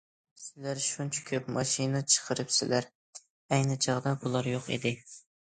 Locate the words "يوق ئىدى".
4.57-4.97